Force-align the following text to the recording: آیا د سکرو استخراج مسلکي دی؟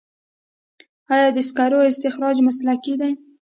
آیا 1.13 1.27
د 1.35 1.37
سکرو 1.47 1.79
استخراج 1.91 2.37
مسلکي 2.47 2.93
دی؟ 3.01 3.11